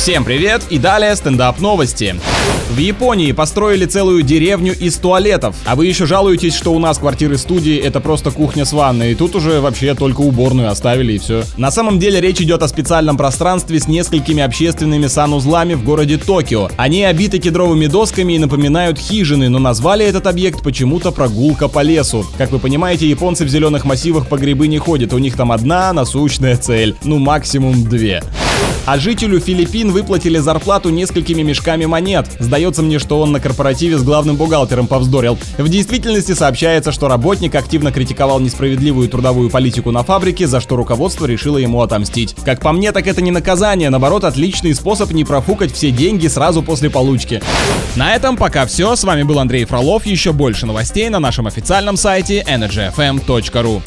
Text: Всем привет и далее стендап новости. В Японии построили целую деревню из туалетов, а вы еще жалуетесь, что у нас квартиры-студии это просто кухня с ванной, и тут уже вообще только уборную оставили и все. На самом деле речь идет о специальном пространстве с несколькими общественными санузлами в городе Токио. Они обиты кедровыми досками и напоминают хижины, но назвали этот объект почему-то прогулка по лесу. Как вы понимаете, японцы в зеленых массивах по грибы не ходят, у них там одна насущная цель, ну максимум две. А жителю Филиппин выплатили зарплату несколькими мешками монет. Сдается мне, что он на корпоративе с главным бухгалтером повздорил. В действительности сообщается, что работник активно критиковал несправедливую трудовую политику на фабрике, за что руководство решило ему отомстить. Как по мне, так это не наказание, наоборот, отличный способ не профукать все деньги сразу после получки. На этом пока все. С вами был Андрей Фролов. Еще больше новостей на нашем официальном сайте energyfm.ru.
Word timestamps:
Всем 0.00 0.24
привет 0.24 0.62
и 0.70 0.78
далее 0.78 1.14
стендап 1.14 1.60
новости. 1.60 2.16
В 2.70 2.78
Японии 2.78 3.32
построили 3.32 3.84
целую 3.84 4.22
деревню 4.22 4.74
из 4.74 4.96
туалетов, 4.96 5.54
а 5.66 5.76
вы 5.76 5.88
еще 5.88 6.06
жалуетесь, 6.06 6.54
что 6.54 6.72
у 6.72 6.78
нас 6.78 6.96
квартиры-студии 6.96 7.76
это 7.76 8.00
просто 8.00 8.30
кухня 8.30 8.64
с 8.64 8.72
ванной, 8.72 9.12
и 9.12 9.14
тут 9.14 9.36
уже 9.36 9.60
вообще 9.60 9.94
только 9.94 10.22
уборную 10.22 10.70
оставили 10.70 11.12
и 11.12 11.18
все. 11.18 11.44
На 11.58 11.70
самом 11.70 11.98
деле 11.98 12.18
речь 12.18 12.40
идет 12.40 12.62
о 12.62 12.68
специальном 12.68 13.18
пространстве 13.18 13.78
с 13.78 13.88
несколькими 13.88 14.42
общественными 14.42 15.06
санузлами 15.06 15.74
в 15.74 15.84
городе 15.84 16.16
Токио. 16.16 16.70
Они 16.78 17.04
обиты 17.04 17.38
кедровыми 17.38 17.86
досками 17.86 18.32
и 18.32 18.38
напоминают 18.38 18.98
хижины, 18.98 19.50
но 19.50 19.58
назвали 19.58 20.06
этот 20.06 20.26
объект 20.26 20.62
почему-то 20.62 21.10
прогулка 21.10 21.68
по 21.68 21.82
лесу. 21.82 22.24
Как 22.38 22.52
вы 22.52 22.58
понимаете, 22.58 23.06
японцы 23.06 23.44
в 23.44 23.50
зеленых 23.50 23.84
массивах 23.84 24.28
по 24.28 24.38
грибы 24.38 24.66
не 24.66 24.78
ходят, 24.78 25.12
у 25.12 25.18
них 25.18 25.36
там 25.36 25.52
одна 25.52 25.92
насущная 25.92 26.56
цель, 26.56 26.96
ну 27.04 27.18
максимум 27.18 27.84
две. 27.84 28.22
А 28.86 28.98
жителю 28.98 29.38
Филиппин 29.38 29.92
выплатили 29.92 30.38
зарплату 30.38 30.90
несколькими 30.90 31.42
мешками 31.42 31.84
монет. 31.84 32.26
Сдается 32.38 32.82
мне, 32.82 32.98
что 32.98 33.20
он 33.20 33.30
на 33.30 33.38
корпоративе 33.38 33.98
с 33.98 34.02
главным 34.02 34.36
бухгалтером 34.36 34.88
повздорил. 34.88 35.38
В 35.58 35.68
действительности 35.68 36.32
сообщается, 36.32 36.90
что 36.90 37.06
работник 37.06 37.54
активно 37.54 37.92
критиковал 37.92 38.40
несправедливую 38.40 39.08
трудовую 39.08 39.48
политику 39.50 39.90
на 39.90 40.02
фабрике, 40.02 40.46
за 40.46 40.60
что 40.60 40.76
руководство 40.76 41.26
решило 41.26 41.58
ему 41.58 41.82
отомстить. 41.82 42.34
Как 42.44 42.60
по 42.60 42.72
мне, 42.72 42.90
так 42.90 43.06
это 43.06 43.22
не 43.22 43.30
наказание, 43.30 43.90
наоборот, 43.90 44.24
отличный 44.24 44.74
способ 44.74 45.12
не 45.12 45.24
профукать 45.24 45.72
все 45.72 45.90
деньги 45.90 46.26
сразу 46.26 46.62
после 46.62 46.90
получки. 46.90 47.40
На 47.96 48.14
этом 48.16 48.36
пока 48.36 48.66
все. 48.66 48.96
С 48.96 49.04
вами 49.04 49.22
был 49.22 49.38
Андрей 49.38 49.66
Фролов. 49.66 50.06
Еще 50.06 50.32
больше 50.32 50.66
новостей 50.66 51.08
на 51.10 51.20
нашем 51.20 51.46
официальном 51.46 51.96
сайте 51.96 52.44
energyfm.ru. 52.48 53.82